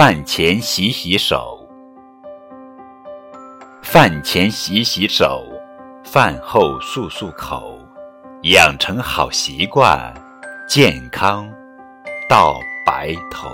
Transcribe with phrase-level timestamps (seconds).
[0.00, 1.68] 饭前洗洗手。
[3.82, 5.44] 饭前洗洗手
[6.02, 7.78] 饭后漱漱口。
[8.44, 10.14] 养成好习惯
[10.66, 11.46] 健康
[12.26, 13.50] 到白头。